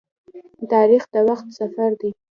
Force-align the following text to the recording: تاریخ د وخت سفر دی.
تاریخ 0.71 1.03
د 1.13 1.15
وخت 1.27 1.47
سفر 1.59 1.89
دی. 1.99 2.09